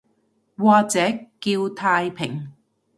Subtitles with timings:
[0.57, 0.97] 或者
[1.39, 2.51] 叫太平